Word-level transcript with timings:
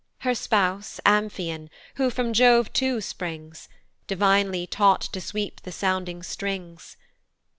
Her 0.21 0.33
spouse, 0.33 0.99
Amphion, 1.05 1.69
who 1.97 2.09
from 2.09 2.33
Jove 2.33 2.73
too 2.73 3.01
springs, 3.01 3.69
Divinely 4.07 4.65
taught 4.65 5.01
to 5.01 5.21
sweep 5.21 5.61
the 5.61 5.71
sounding 5.71 6.23
strings. 6.23 6.97